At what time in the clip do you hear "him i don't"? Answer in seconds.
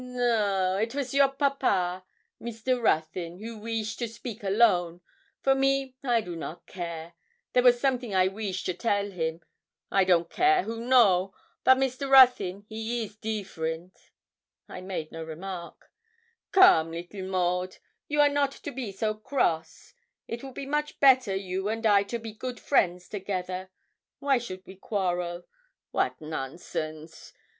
9.11-10.27